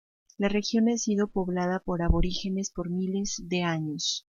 [0.39, 4.19] La región ha sido poblada por aborígenes por miles de años.